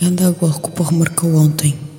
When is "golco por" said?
0.32-0.92